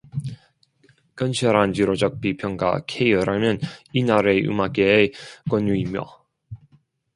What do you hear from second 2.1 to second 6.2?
비평가 K라면, 이 나라의 음악계의 권위며